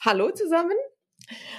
Hallo 0.00 0.30
zusammen. 0.30 0.76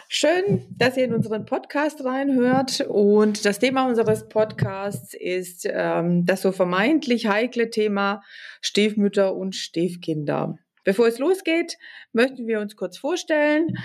Schön, 0.07 0.65
dass 0.77 0.95
ihr 0.95 1.03
in 1.03 1.13
unseren 1.13 1.45
Podcast 1.45 2.05
reinhört. 2.05 2.79
Und 2.87 3.43
das 3.43 3.59
Thema 3.59 3.85
unseres 3.85 4.29
Podcasts 4.29 5.13
ist 5.13 5.67
ähm, 5.69 6.25
das 6.25 6.43
so 6.43 6.53
vermeintlich 6.53 7.27
heikle 7.27 7.69
Thema 7.69 8.23
Stiefmütter 8.61 9.35
und 9.35 9.57
Stiefkinder. 9.57 10.57
Bevor 10.85 11.07
es 11.07 11.19
losgeht, 11.19 11.77
möchten 12.13 12.47
wir 12.47 12.61
uns 12.61 12.77
kurz 12.77 12.97
vorstellen. 12.97 13.77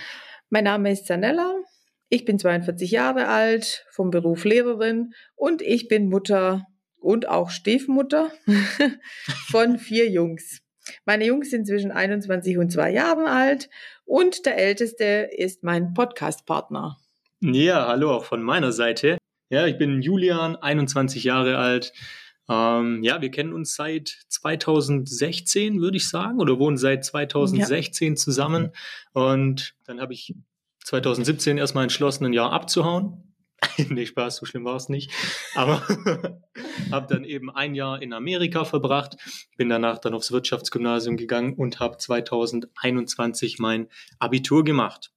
Mein 0.51 0.65
Name 0.65 0.93
ist 0.93 1.07
Zanella. 1.07 1.57
Ich 2.09 2.25
bin 2.25 2.39
42 2.39 2.93
Jahre 2.93 3.27
alt, 3.27 3.85
vom 3.91 4.11
Beruf 4.11 4.45
Lehrerin 4.45 5.15
und 5.35 5.63
ich 5.63 5.89
bin 5.89 6.09
Mutter 6.09 6.65
und 7.01 7.29
auch 7.29 7.51
Stiefmutter 7.51 8.31
von 9.51 9.79
vier 9.79 10.09
Jungs. 10.09 10.64
Meine 11.05 11.27
Jungs 11.27 11.51
sind 11.51 11.67
zwischen 11.67 11.91
21 11.91 12.59
und 12.59 12.71
2 12.71 12.93
Jahren 12.93 13.27
alt 13.27 13.71
und 14.05 14.47
der 14.47 14.59
älteste 14.59 15.29
ist 15.37 15.63
mein 15.63 15.95
Podcast-Partner. 15.95 16.99
Ja, 17.41 17.89
hallo 17.89 18.13
auch 18.13 18.25
von 18.25 18.43
meiner 18.43 18.73
Seite. 18.73 19.19
Ja, 19.51 19.67
ich 19.67 19.79
bin 19.79 20.03
Julian, 20.03 20.57
21 20.57 21.25
Jahre 21.25 21.59
alt. 21.59 21.93
Ähm, 22.49 23.03
ja, 23.03 23.21
wir 23.23 23.31
kennen 23.31 23.53
uns 23.53 23.75
seit 23.75 24.19
2016, 24.29 25.81
würde 25.81 25.97
ich 25.97 26.09
sagen, 26.09 26.41
oder 26.41 26.59
wohnen 26.59 26.77
seit 26.77 27.05
2016 27.05 28.09
ja. 28.09 28.17
zusammen. 28.17 28.71
Und 29.13 29.75
dann 29.85 30.01
habe 30.01 30.13
ich 30.13 30.35
2017 30.85 31.59
erstmal 31.59 31.85
entschlossen, 31.85 32.27
ein 32.27 32.33
Jahr 32.33 32.53
abzuhauen. 32.53 33.34
nee, 33.89 34.07
Spaß, 34.07 34.37
so 34.37 34.47
schlimm 34.47 34.65
war 34.65 34.77
es 34.77 34.89
nicht. 34.89 35.11
Aber 35.55 35.83
habe 36.91 37.07
dann 37.09 37.25
eben 37.25 37.51
ein 37.51 37.75
Jahr 37.75 38.01
in 38.03 38.13
Amerika 38.13 38.65
verbracht, 38.65 39.17
bin 39.57 39.69
danach 39.69 39.99
dann 39.99 40.15
aufs 40.15 40.33
Wirtschaftsgymnasium 40.33 41.17
gegangen 41.17 41.55
und 41.55 41.81
habe 41.81 41.97
2021 41.97 43.59
mein 43.59 43.89
Abitur 44.19 44.65
gemacht. 44.65 45.13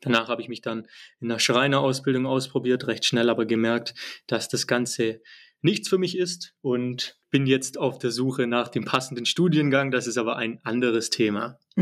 Danach 0.00 0.28
habe 0.28 0.42
ich 0.42 0.48
mich 0.48 0.60
dann 0.60 0.86
in 1.20 1.28
der 1.30 1.38
Schreinerausbildung 1.38 2.26
ausprobiert, 2.26 2.86
recht 2.86 3.06
schnell 3.06 3.30
aber 3.30 3.46
gemerkt, 3.46 3.94
dass 4.26 4.48
das 4.48 4.66
Ganze 4.66 5.22
nichts 5.62 5.88
für 5.88 5.96
mich 5.96 6.18
ist 6.18 6.54
und 6.60 7.18
bin 7.30 7.46
jetzt 7.46 7.78
auf 7.78 7.98
der 7.98 8.10
Suche 8.10 8.46
nach 8.46 8.68
dem 8.68 8.84
passenden 8.84 9.24
Studiengang. 9.24 9.90
Das 9.90 10.06
ist 10.06 10.18
aber 10.18 10.36
ein 10.36 10.60
anderes 10.62 11.08
Thema. 11.08 11.58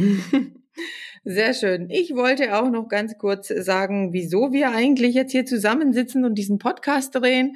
Sehr 1.25 1.55
schön. 1.55 1.89
Ich 1.89 2.17
wollte 2.17 2.57
auch 2.59 2.69
noch 2.69 2.89
ganz 2.89 3.17
kurz 3.17 3.47
sagen, 3.47 4.13
wieso 4.13 4.53
wir 4.53 4.73
eigentlich 4.73 5.15
jetzt 5.15 5.31
hier 5.31 5.47
zusammensitzen 5.47 6.25
und 6.25 6.35
diesen 6.35 6.59
Podcast 6.59 7.15
drehen. 7.15 7.55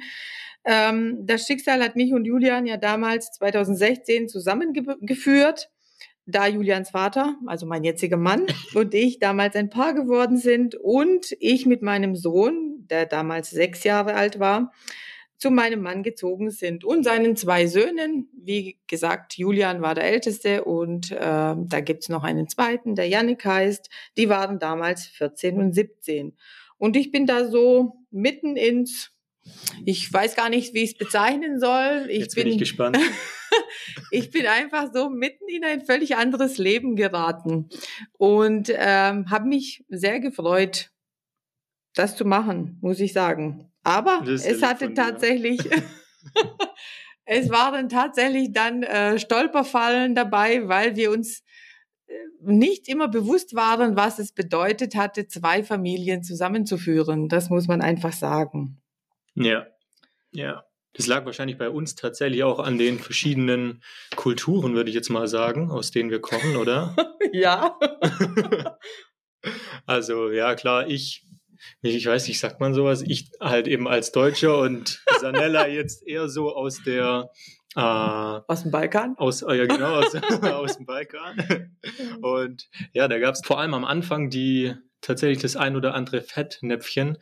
Ähm, 0.63 1.25
das 1.25 1.45
Schicksal 1.47 1.83
hat 1.83 1.97
mich 1.97 2.13
und 2.13 2.23
Julian 2.23 2.65
ja 2.65 2.77
damals 2.77 3.31
2016 3.31 4.29
zusammengeführt, 4.29 5.69
da 6.25 6.47
Julians 6.47 6.91
Vater, 6.91 7.35
also 7.45 7.65
mein 7.65 7.83
jetziger 7.83 8.15
Mann, 8.15 8.45
und 8.73 8.93
ich 8.93 9.19
damals 9.19 9.57
ein 9.57 9.69
Paar 9.69 9.93
geworden 9.93 10.37
sind 10.37 10.75
und 10.75 11.35
ich 11.41 11.65
mit 11.65 11.81
meinem 11.81 12.15
Sohn, 12.15 12.85
der 12.89 13.05
damals 13.05 13.49
sechs 13.49 13.83
Jahre 13.83 14.13
alt 14.15 14.39
war, 14.39 14.71
zu 15.37 15.51
meinem 15.51 15.81
Mann 15.81 16.03
gezogen 16.03 16.49
sind 16.49 16.83
und 16.83 17.03
seinen 17.03 17.35
zwei 17.35 17.67
Söhnen. 17.67 18.29
Wie 18.33 18.79
gesagt, 18.87 19.37
Julian 19.37 19.81
war 19.81 19.93
der 19.93 20.05
Älteste 20.05 20.63
und 20.63 21.11
äh, 21.11 21.17
da 21.19 21.79
gibt's 21.83 22.09
noch 22.09 22.23
einen 22.23 22.47
zweiten, 22.47 22.95
der 22.95 23.07
Yannick 23.07 23.45
heißt. 23.45 23.89
Die 24.17 24.29
waren 24.29 24.59
damals 24.59 25.05
14 25.05 25.57
und 25.57 25.73
17. 25.73 26.35
Und 26.77 26.95
ich 26.95 27.11
bin 27.11 27.25
da 27.25 27.47
so 27.47 28.05
mitten 28.11 28.55
ins, 28.55 29.11
ich 29.85 30.11
weiß 30.11 30.35
gar 30.35 30.49
nicht, 30.49 30.73
wie 30.73 30.83
ich 30.83 30.91
es 30.91 30.97
bezeichnen 30.97 31.59
soll. 31.59 32.07
Ich 32.09 32.19
Jetzt 32.19 32.35
bin, 32.35 32.45
bin 32.45 32.53
ich 32.53 32.59
gespannt. 32.59 32.97
ich 34.11 34.31
bin 34.31 34.47
einfach 34.47 34.91
so 34.93 35.09
mitten 35.09 35.47
in 35.47 35.63
ein 35.63 35.81
völlig 35.81 36.15
anderes 36.15 36.57
Leben 36.57 36.95
geraten 36.95 37.69
und 38.17 38.71
ähm, 38.73 39.29
habe 39.29 39.47
mich 39.47 39.85
sehr 39.89 40.19
gefreut, 40.19 40.91
das 41.97 42.15
zu 42.15 42.25
machen, 42.25 42.77
muss 42.81 42.99
ich 42.99 43.13
sagen. 43.13 43.71
Aber 43.83 44.23
es 44.27 44.61
hatte 44.61 44.93
tatsächlich, 44.93 45.59
es 47.25 47.49
waren 47.49 47.89
tatsächlich 47.89 48.51
dann 48.51 48.83
äh, 48.83 49.17
Stolperfallen 49.19 50.15
dabei, 50.15 50.67
weil 50.67 50.95
wir 50.95 51.11
uns 51.11 51.43
äh, 52.07 52.13
nicht 52.41 52.87
immer 52.87 53.07
bewusst 53.07 53.55
waren, 53.55 53.95
was 53.95 54.19
es 54.19 54.33
bedeutet 54.33 54.95
hatte, 54.95 55.27
zwei 55.27 55.63
Familien 55.63 56.23
zusammenzuführen. 56.23 57.29
Das 57.29 57.49
muss 57.49 57.67
man 57.67 57.81
einfach 57.81 58.13
sagen. 58.13 58.81
Ja, 59.35 59.67
ja. 60.31 60.63
Das 60.97 61.05
lag 61.05 61.25
wahrscheinlich 61.25 61.59
bei 61.59 61.69
uns 61.69 61.93
tatsächlich 61.93 62.43
auch 62.43 62.57
an 62.57 62.79
den 62.79 62.97
verschiedenen 62.97 63.83
Kulturen, 64.15 64.73
würde 64.73 64.89
ich 64.89 64.95
jetzt 64.95 65.09
mal 65.09 65.27
sagen, 65.27 65.69
aus 65.69 65.91
denen 65.91 66.09
wir 66.09 66.19
kommen, 66.19 66.55
oder? 66.55 66.95
ja. 67.31 67.77
also, 69.85 70.31
ja, 70.31 70.55
klar, 70.55 70.87
ich 70.87 71.26
ich 71.81 72.05
weiß 72.05 72.27
nicht, 72.27 72.39
sagt 72.39 72.59
man 72.59 72.73
sowas? 72.73 73.01
Ich 73.01 73.31
halt 73.39 73.67
eben 73.67 73.87
als 73.87 74.11
Deutscher 74.11 74.59
und 74.59 75.03
Sanella 75.19 75.67
jetzt 75.67 76.07
eher 76.07 76.29
so 76.29 76.55
aus 76.55 76.81
der 76.83 77.29
äh, 77.75 77.79
aus 77.79 78.63
dem 78.63 78.71
Balkan? 78.71 79.15
Aus, 79.17 79.43
oh 79.43 79.51
ja, 79.51 79.65
genau, 79.65 79.99
aus, 79.99 80.15
aus 80.41 80.77
dem 80.77 80.85
Balkan. 80.85 81.77
Und 82.21 82.69
ja, 82.93 83.07
da 83.07 83.19
gab 83.19 83.35
es 83.35 83.41
vor 83.45 83.59
allem 83.59 83.73
am 83.73 83.85
Anfang 83.85 84.29
die 84.29 84.73
tatsächlich 85.01 85.39
das 85.39 85.55
ein 85.55 85.75
oder 85.75 85.93
andere 85.93 86.21
Fettnäpfchen, 86.21 87.17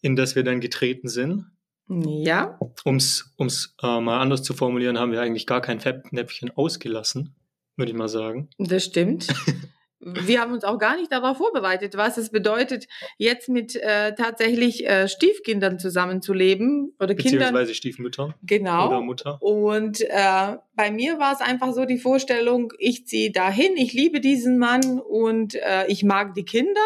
in 0.00 0.16
das 0.16 0.34
wir 0.34 0.42
dann 0.42 0.60
getreten 0.60 1.08
sind. 1.08 1.46
Ja. 1.88 2.58
Um 2.84 2.96
es 2.96 3.34
äh, 3.38 4.00
mal 4.00 4.20
anders 4.20 4.42
zu 4.42 4.54
formulieren, 4.54 4.98
haben 4.98 5.12
wir 5.12 5.20
eigentlich 5.20 5.46
gar 5.46 5.60
kein 5.60 5.78
Fettnäpfchen 5.78 6.50
ausgelassen, 6.50 7.36
würde 7.76 7.92
ich 7.92 7.98
mal 7.98 8.08
sagen. 8.08 8.48
Das 8.58 8.84
stimmt. 8.84 9.28
wir 10.04 10.40
haben 10.40 10.52
uns 10.52 10.64
auch 10.64 10.78
gar 10.78 10.96
nicht 10.96 11.12
darauf 11.12 11.36
vorbereitet, 11.36 11.96
was 11.96 12.18
es 12.18 12.30
bedeutet, 12.30 12.88
jetzt 13.18 13.48
mit 13.48 13.76
äh, 13.76 14.14
tatsächlich 14.14 14.86
äh, 14.86 15.06
Stiefkindern 15.06 15.78
zusammenzuleben 15.78 16.94
oder 16.98 17.14
Beziehungsweise 17.14 17.52
Kindern. 17.52 17.74
Stiefmüttern. 17.74 18.34
Genau. 18.42 18.88
Oder 18.88 19.00
Mutter. 19.00 19.40
Und 19.40 20.00
äh, 20.00 20.56
bei 20.74 20.90
mir 20.90 21.18
war 21.18 21.32
es 21.32 21.40
einfach 21.40 21.72
so 21.72 21.84
die 21.84 21.98
Vorstellung, 21.98 22.72
ich 22.78 23.06
ziehe 23.06 23.30
dahin, 23.30 23.76
ich 23.76 23.92
liebe 23.92 24.20
diesen 24.20 24.58
Mann 24.58 24.98
und 24.98 25.54
äh, 25.54 25.86
ich 25.86 26.02
mag 26.02 26.34
die 26.34 26.44
Kinder 26.44 26.80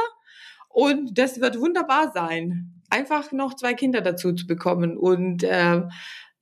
und 0.68 1.16
das 1.16 1.40
wird 1.40 1.58
wunderbar 1.58 2.12
sein. 2.12 2.72
Einfach 2.90 3.32
noch 3.32 3.54
zwei 3.54 3.74
Kinder 3.74 4.02
dazu 4.02 4.32
zu 4.32 4.46
bekommen 4.46 4.96
und 4.96 5.42
äh, 5.42 5.82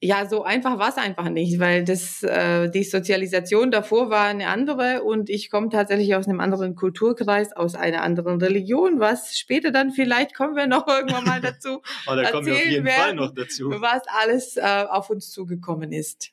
ja, 0.04 0.28
so 0.28 0.44
einfach 0.44 0.78
war 0.78 0.90
es 0.90 0.98
einfach 0.98 1.30
nicht, 1.30 1.58
weil 1.60 1.82
das 1.82 2.22
äh, 2.22 2.68
die 2.68 2.84
Sozialisation 2.84 3.70
davor 3.70 4.10
war 4.10 4.26
eine 4.26 4.48
andere 4.48 5.02
und 5.02 5.30
ich 5.30 5.50
komme 5.50 5.70
tatsächlich 5.70 6.14
aus 6.14 6.28
einem 6.28 6.40
anderen 6.40 6.74
Kulturkreis, 6.74 7.54
aus 7.56 7.74
einer 7.74 8.02
anderen 8.02 8.38
Religion, 8.38 9.00
was 9.00 9.38
später 9.38 9.70
dann 9.70 9.92
vielleicht 9.92 10.34
kommen 10.34 10.56
wir 10.56 10.66
noch 10.66 10.86
irgendwann 10.88 11.24
mal 11.24 11.40
dazu. 11.40 11.80
oh, 12.06 12.14
da 12.14 12.30
kommen 12.30 12.46
wir 12.46 12.52
auf 12.52 12.66
jeden 12.66 12.84
werden, 12.84 13.00
Fall 13.00 13.14
noch 13.14 13.34
dazu. 13.34 13.70
Was 13.70 14.02
alles 14.08 14.58
äh, 14.58 14.84
auf 14.90 15.08
uns 15.08 15.30
zugekommen 15.30 15.90
ist. 15.90 16.32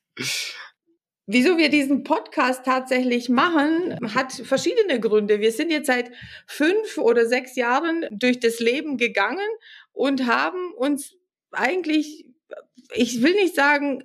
Wieso 1.25 1.57
wir 1.57 1.69
diesen 1.69 2.03
Podcast 2.03 2.65
tatsächlich 2.65 3.29
machen, 3.29 3.97
hat 4.13 4.33
verschiedene 4.33 4.99
Gründe. 4.99 5.39
Wir 5.39 5.53
sind 5.53 5.71
jetzt 5.71 5.87
seit 5.87 6.11
fünf 6.45 6.97
oder 6.97 7.25
sechs 7.25 7.55
Jahren 7.55 8.05
durch 8.11 8.41
das 8.41 8.59
Leben 8.59 8.97
gegangen 8.97 9.47
und 9.93 10.27
haben 10.27 10.73
uns 10.73 11.15
eigentlich 11.51 12.25
ich 12.94 13.22
will 13.22 13.34
nicht 13.35 13.56
sagen, 13.56 14.03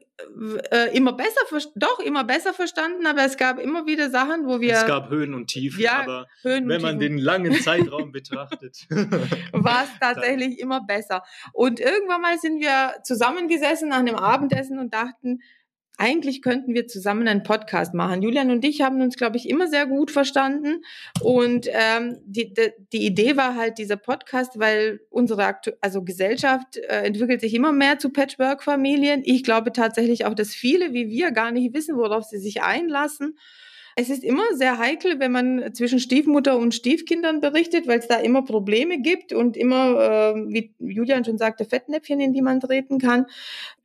äh, 0.70 0.96
immer 0.96 1.12
besser, 1.12 1.40
doch 1.74 1.98
immer 2.00 2.24
besser 2.24 2.54
verstanden, 2.54 3.06
aber 3.06 3.24
es 3.24 3.36
gab 3.36 3.58
immer 3.58 3.86
wieder 3.86 4.10
Sachen, 4.10 4.46
wo 4.46 4.60
wir. 4.60 4.74
Es 4.74 4.86
gab 4.86 5.10
Höhen 5.10 5.34
und 5.34 5.48
Tiefen, 5.48 5.80
ja, 5.82 6.02
aber 6.02 6.26
Höhen 6.42 6.68
wenn 6.68 6.82
man 6.82 6.98
den 6.98 7.18
langen 7.18 7.52
Zeitraum 7.60 8.12
betrachtet, 8.12 8.86
war 9.52 9.84
es 9.84 9.90
tatsächlich 10.00 10.58
immer 10.60 10.84
besser. 10.84 11.22
Und 11.52 11.80
irgendwann 11.80 12.22
mal 12.22 12.38
sind 12.38 12.60
wir 12.60 12.94
zusammengesessen 13.02 13.88
nach 13.88 13.98
einem 13.98 14.16
Abendessen 14.16 14.78
und 14.78 14.94
dachten, 14.94 15.40
eigentlich 15.96 16.42
könnten 16.42 16.74
wir 16.74 16.86
zusammen 16.86 17.26
einen 17.26 17.42
Podcast 17.42 17.94
machen. 17.94 18.22
Julian 18.22 18.50
und 18.50 18.64
ich 18.64 18.82
haben 18.82 19.00
uns, 19.00 19.16
glaube 19.16 19.36
ich, 19.36 19.48
immer 19.48 19.66
sehr 19.66 19.86
gut 19.86 20.10
verstanden. 20.10 20.82
Und 21.22 21.68
ähm, 21.70 22.18
die, 22.24 22.52
die, 22.52 22.72
die 22.92 23.06
Idee 23.06 23.36
war 23.36 23.54
halt 23.54 23.78
dieser 23.78 23.96
Podcast, 23.96 24.58
weil 24.58 25.00
unsere 25.10 25.56
also 25.80 26.02
Gesellschaft 26.02 26.76
äh, 26.76 27.02
entwickelt 27.02 27.40
sich 27.40 27.54
immer 27.54 27.72
mehr 27.72 27.98
zu 27.98 28.10
Patchwork-Familien. 28.10 29.22
Ich 29.24 29.42
glaube 29.42 29.72
tatsächlich 29.72 30.26
auch, 30.26 30.34
dass 30.34 30.50
viele 30.50 30.92
wie 30.92 31.08
wir 31.08 31.30
gar 31.30 31.50
nicht 31.50 31.74
wissen, 31.74 31.96
worauf 31.96 32.24
sie 32.24 32.38
sich 32.38 32.62
einlassen. 32.62 33.38
Es 33.98 34.10
ist 34.10 34.24
immer 34.24 34.44
sehr 34.52 34.76
heikel, 34.76 35.20
wenn 35.20 35.32
man 35.32 35.72
zwischen 35.72 35.98
Stiefmutter 35.98 36.58
und 36.58 36.74
Stiefkindern 36.74 37.40
berichtet, 37.40 37.86
weil 37.86 37.98
es 37.98 38.06
da 38.06 38.16
immer 38.16 38.42
Probleme 38.44 39.00
gibt 39.00 39.32
und 39.32 39.56
immer, 39.56 40.34
äh, 40.34 40.34
wie 40.48 40.74
Julian 40.78 41.24
schon 41.24 41.38
sagte, 41.38 41.64
Fettnäpfchen, 41.64 42.20
in 42.20 42.34
die 42.34 42.42
man 42.42 42.60
treten 42.60 42.98
kann. 42.98 43.24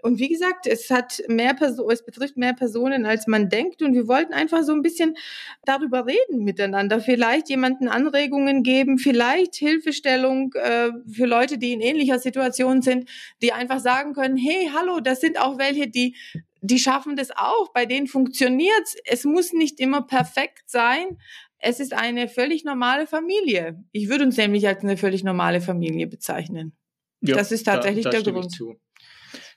Und 0.02 0.20
wie 0.20 0.28
gesagt, 0.28 0.68
es 0.68 0.90
hat 0.90 1.24
mehr 1.30 1.54
Person, 1.54 1.90
es 1.90 2.04
betrifft 2.04 2.36
mehr 2.36 2.52
Personen, 2.52 3.06
als 3.06 3.26
man 3.26 3.48
denkt. 3.48 3.82
Und 3.82 3.94
wir 3.94 4.10
wollten 4.10 4.34
einfach 4.34 4.64
so 4.64 4.74
ein 4.74 4.82
bisschen 4.82 5.16
darüber 5.64 6.06
reden 6.06 6.44
miteinander. 6.44 7.00
Vielleicht 7.00 7.48
jemanden 7.48 7.88
Anregungen 7.88 8.64
geben, 8.64 8.98
vielleicht 8.98 9.56
Hilfestellung 9.56 10.54
äh, 10.56 10.90
für 11.10 11.26
Leute, 11.26 11.58
die 11.58 11.72
in 11.72 11.80
ähnlicher 11.80 12.20
Situation 12.20 12.82
sind, 12.82 13.10
die 13.42 13.54
einfach 13.54 13.80
sagen 13.80 14.12
können, 14.12 14.36
hey, 14.36 14.70
hallo, 14.76 15.00
das 15.00 15.22
sind 15.22 15.40
auch 15.40 15.58
welche, 15.58 15.88
die 15.88 16.18
die 16.62 16.80
schaffen 16.80 17.16
das 17.16 17.32
auch, 17.32 17.74
bei 17.74 17.86
denen 17.86 18.08
funktioniert's. 18.08 18.96
Es 19.06 19.26
muss 19.26 19.52
nicht 19.52 19.80
immer 19.80 20.04
perfekt 20.04 20.70
sein. 20.70 21.18
es 21.64 21.80
ist 21.80 21.94
eine 21.94 22.28
völlig 22.28 22.64
normale 22.64 23.06
Familie. 23.06 23.84
Ich 23.92 24.10
würde 24.10 24.24
uns 24.24 24.38
nämlich 24.38 24.68
als 24.68 24.82
eine 24.84 24.98
völlig 24.98 25.24
normale 25.24 25.62
Familie 25.62 26.08
bezeichnen. 26.08 26.76
Ja, 27.22 27.36
das 27.36 27.52
ist 27.52 27.64
tatsächlich 27.64 28.04
da, 28.06 28.12
da 28.12 28.22
der 28.22 28.34
Grund. 28.34 28.58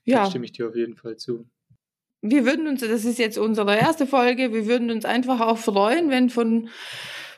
Ja. 0.04 0.24
Da 0.24 0.30
stimme 0.30 0.44
ich 0.44 0.52
dir 0.52 0.68
auf 0.68 0.76
jeden 0.76 0.96
Fall 0.96 1.16
zu. 1.16 1.48
Wir 2.20 2.44
würden 2.44 2.66
uns, 2.66 2.80
das 2.80 3.04
ist 3.04 3.18
jetzt 3.18 3.38
unsere 3.38 3.76
erste 3.76 4.06
Folge, 4.06 4.52
wir 4.52 4.66
würden 4.66 4.90
uns 4.90 5.04
einfach 5.04 5.40
auch 5.40 5.58
freuen, 5.58 6.10
wenn 6.10 6.28
von 6.30 6.68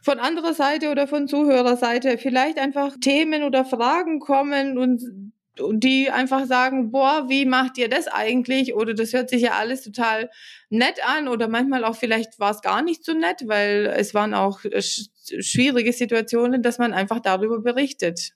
von 0.07 0.21
anderer 0.21 0.55
Seite 0.55 0.93
oder 0.93 1.09
von 1.09 1.27
Zuhörerseite 1.27 2.17
vielleicht 2.17 2.59
einfach 2.59 2.95
Themen 3.01 3.43
oder 3.43 3.65
Fragen 3.65 4.21
kommen 4.21 4.79
und 4.79 5.33
die 5.73 6.11
einfach 6.11 6.47
sagen, 6.47 6.91
boah, 6.91 7.27
wie 7.29 7.47
macht 7.47 7.79
ihr 7.79 7.89
das 7.89 8.09
eigentlich? 8.09 8.75
Oder 8.75 8.95
das 8.95 9.13
hört 9.13 9.31
sich 9.31 9.43
ja 9.43 9.53
alles 9.53 9.83
total 9.83 10.31
nett 10.71 11.01
an 11.07 11.29
oder 11.29 11.49
manchmal 11.49 11.85
auch 11.85 11.97
vielleicht 11.97 12.39
war 12.39 12.51
es 12.51 12.63
gar 12.63 12.83
nicht 12.83 13.05
so 13.05 13.15
nett, 13.15 13.43
weil 13.47 13.93
es 13.97 14.15
waren 14.15 14.35
auch 14.35 14.61
schwierige 15.41 15.93
Situationen, 15.93 16.63
dass 16.63 16.79
man 16.79 16.93
einfach 16.93 17.21
darüber 17.21 17.61
berichtet. 17.61 18.33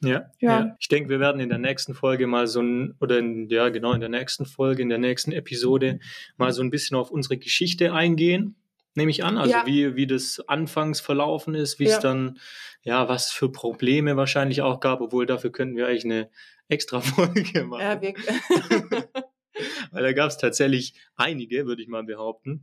Ja, 0.00 0.30
ja. 0.40 0.60
ja. 0.60 0.76
Ich 0.78 0.88
denke, 0.88 1.10
wir 1.10 1.20
werden 1.20 1.40
in 1.40 1.48
der 1.48 1.58
nächsten 1.58 1.94
Folge 1.94 2.26
mal 2.26 2.46
so 2.46 2.60
ein, 2.60 2.94
oder 3.00 3.18
in, 3.18 3.48
ja, 3.48 3.68
genau, 3.68 3.92
in 3.92 4.00
der 4.00 4.08
nächsten 4.08 4.46
Folge, 4.46 4.82
in 4.82 4.88
der 4.88 4.98
nächsten 4.98 5.32
Episode 5.32 5.98
mal 6.36 6.52
so 6.52 6.62
ein 6.62 6.70
bisschen 6.70 6.96
auf 6.96 7.10
unsere 7.10 7.36
Geschichte 7.36 7.92
eingehen, 7.92 8.56
nehme 8.94 9.10
ich 9.10 9.24
an. 9.24 9.38
Also 9.38 9.52
ja. 9.52 9.66
wie, 9.66 9.96
wie 9.96 10.06
das 10.06 10.42
anfangs 10.46 11.00
verlaufen 11.00 11.54
ist, 11.54 11.78
wie 11.78 11.86
ja. 11.86 11.96
es 11.96 12.00
dann, 12.00 12.38
ja, 12.82 13.08
was 13.08 13.30
für 13.30 13.50
Probleme 13.50 14.16
wahrscheinlich 14.16 14.62
auch 14.62 14.80
gab, 14.80 15.00
obwohl 15.00 15.26
dafür 15.26 15.50
könnten 15.50 15.76
wir 15.76 15.88
eigentlich 15.88 16.04
eine 16.04 16.30
extra 16.68 17.00
Folge 17.02 17.64
machen. 17.64 17.82
Ja, 17.82 18.00
wirklich. 18.00 18.26
Weil 19.90 20.02
da 20.02 20.12
gab 20.12 20.30
es 20.30 20.36
tatsächlich 20.36 20.94
einige, 21.16 21.66
würde 21.66 21.82
ich 21.82 21.88
mal 21.88 22.04
behaupten. 22.04 22.62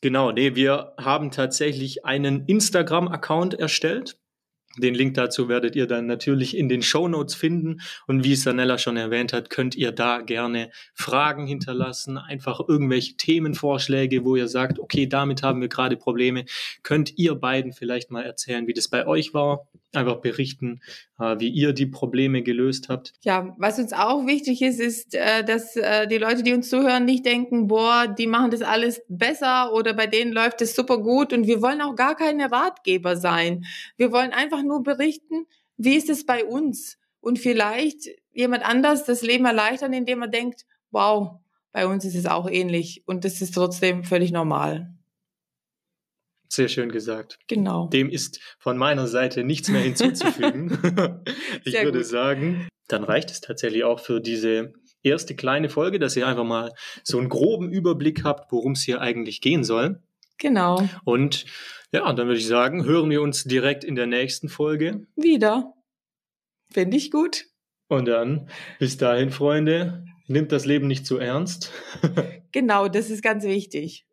Genau, 0.00 0.32
nee, 0.32 0.54
wir 0.54 0.94
haben 0.98 1.30
tatsächlich 1.30 2.04
einen 2.06 2.46
Instagram-Account 2.46 3.54
erstellt. 3.54 4.16
Den 4.78 4.94
Link 4.94 5.14
dazu 5.14 5.48
werdet 5.48 5.74
ihr 5.74 5.86
dann 5.86 6.06
natürlich 6.06 6.56
in 6.56 6.68
den 6.68 6.80
Show 6.82 7.08
Notes 7.08 7.34
finden. 7.34 7.80
Und 8.06 8.22
wie 8.22 8.36
Sanella 8.36 8.78
schon 8.78 8.96
erwähnt 8.96 9.32
hat, 9.32 9.50
könnt 9.50 9.74
ihr 9.74 9.90
da 9.90 10.20
gerne 10.20 10.70
Fragen 10.94 11.46
hinterlassen, 11.46 12.16
einfach 12.16 12.60
irgendwelche 12.66 13.16
Themenvorschläge, 13.16 14.24
wo 14.24 14.36
ihr 14.36 14.46
sagt, 14.46 14.78
okay, 14.78 15.06
damit 15.06 15.42
haben 15.42 15.60
wir 15.60 15.68
gerade 15.68 15.96
Probleme. 15.96 16.44
Könnt 16.84 17.18
ihr 17.18 17.34
beiden 17.34 17.72
vielleicht 17.72 18.12
mal 18.12 18.22
erzählen, 18.22 18.68
wie 18.68 18.74
das 18.74 18.88
bei 18.88 19.06
euch 19.06 19.34
war? 19.34 19.66
Einfach 19.92 20.16
berichten, 20.16 20.80
äh, 21.18 21.36
wie 21.40 21.48
ihr 21.48 21.72
die 21.72 21.86
Probleme 21.86 22.42
gelöst 22.42 22.88
habt. 22.88 23.12
Ja, 23.22 23.54
was 23.58 23.78
uns 23.78 23.92
auch 23.92 24.26
wichtig 24.26 24.62
ist, 24.62 24.78
ist, 24.78 25.14
äh, 25.14 25.44
dass 25.44 25.74
äh, 25.74 26.06
die 26.06 26.18
Leute, 26.18 26.42
die 26.44 26.52
uns 26.52 26.68
zuhören, 26.68 27.04
nicht 27.04 27.26
denken, 27.26 27.66
boah, 27.66 28.06
die 28.06 28.28
machen 28.28 28.52
das 28.52 28.62
alles 28.62 29.02
besser 29.08 29.72
oder 29.72 29.92
bei 29.92 30.06
denen 30.06 30.32
läuft 30.32 30.62
es 30.62 30.76
super 30.76 30.98
gut. 30.98 31.32
Und 31.32 31.46
wir 31.46 31.60
wollen 31.60 31.80
auch 31.80 31.96
gar 31.96 32.14
keine 32.14 32.52
Ratgeber 32.52 33.16
sein. 33.16 33.64
Wir 33.96 34.12
wollen 34.12 34.32
einfach 34.32 34.62
nur 34.62 34.82
berichten, 34.82 35.46
wie 35.76 35.96
ist 35.96 36.08
es 36.08 36.24
bei 36.24 36.44
uns? 36.44 36.98
Und 37.20 37.38
vielleicht 37.38 38.08
jemand 38.32 38.64
anders 38.64 39.04
das 39.04 39.22
Leben 39.22 39.44
erleichtern, 39.44 39.92
indem 39.92 40.22
er 40.22 40.28
denkt, 40.28 40.66
wow, 40.90 41.40
bei 41.72 41.86
uns 41.86 42.04
ist 42.04 42.14
es 42.14 42.26
auch 42.26 42.48
ähnlich 42.48 43.02
und 43.06 43.24
das 43.24 43.40
ist 43.40 43.54
trotzdem 43.54 44.04
völlig 44.04 44.32
normal. 44.32 44.92
Sehr 46.52 46.68
schön 46.68 46.90
gesagt. 46.90 47.38
Genau. 47.46 47.86
Dem 47.88 48.10
ist 48.10 48.40
von 48.58 48.76
meiner 48.76 49.06
Seite 49.06 49.44
nichts 49.44 49.68
mehr 49.68 49.82
hinzuzufügen. 49.82 50.70
ich 51.64 51.72
Sehr 51.72 51.84
würde 51.84 51.98
gut. 51.98 52.06
sagen, 52.06 52.68
dann 52.88 53.04
reicht 53.04 53.30
es 53.30 53.40
tatsächlich 53.40 53.84
auch 53.84 54.00
für 54.00 54.20
diese 54.20 54.72
erste 55.04 55.36
kleine 55.36 55.68
Folge, 55.68 56.00
dass 56.00 56.16
ihr 56.16 56.26
einfach 56.26 56.44
mal 56.44 56.72
so 57.04 57.18
einen 57.18 57.28
groben 57.28 57.70
Überblick 57.70 58.24
habt, 58.24 58.50
worum 58.50 58.72
es 58.72 58.82
hier 58.82 59.00
eigentlich 59.00 59.40
gehen 59.40 59.62
soll. 59.62 60.02
Genau. 60.38 60.88
Und 61.04 61.44
ja, 61.92 62.12
dann 62.12 62.26
würde 62.26 62.40
ich 62.40 62.48
sagen, 62.48 62.84
hören 62.84 63.10
wir 63.10 63.22
uns 63.22 63.44
direkt 63.44 63.84
in 63.84 63.94
der 63.94 64.06
nächsten 64.06 64.48
Folge. 64.48 65.06
Wieder. 65.14 65.72
Finde 66.72 66.96
ich 66.96 67.12
gut. 67.12 67.46
Und 67.86 68.06
dann, 68.06 68.48
bis 68.80 68.96
dahin, 68.96 69.30
Freunde, 69.30 70.04
nimmt 70.26 70.50
das 70.50 70.64
Leben 70.64 70.88
nicht 70.88 71.06
zu 71.06 71.18
ernst. 71.18 71.72
genau, 72.52 72.88
das 72.88 73.10
ist 73.10 73.22
ganz 73.22 73.44
wichtig. 73.44 74.06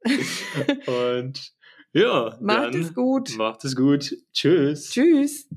Und 0.85 1.56
ja. 1.97 2.37
Macht 2.39 2.75
es 2.75 2.93
gut. 2.93 3.35
Macht 3.37 3.65
es 3.65 3.75
gut. 3.75 4.15
Tschüss. 4.33 4.89
Tschüss. 4.91 5.47